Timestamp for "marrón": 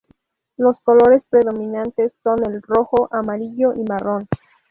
3.83-4.27